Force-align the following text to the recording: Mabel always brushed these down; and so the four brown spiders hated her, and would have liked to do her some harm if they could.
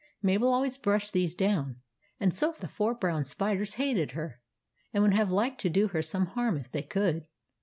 Mabel 0.23 0.51
always 0.51 0.79
brushed 0.79 1.13
these 1.13 1.35
down; 1.35 1.79
and 2.19 2.33
so 2.35 2.55
the 2.59 2.67
four 2.67 2.95
brown 2.95 3.23
spiders 3.23 3.75
hated 3.75 4.13
her, 4.13 4.41
and 4.91 5.03
would 5.03 5.13
have 5.13 5.29
liked 5.29 5.61
to 5.61 5.69
do 5.69 5.89
her 5.89 6.01
some 6.01 6.25
harm 6.25 6.57
if 6.57 6.71
they 6.71 6.81
could. 6.81 7.27